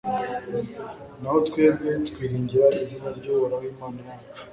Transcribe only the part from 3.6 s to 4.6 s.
imana yacu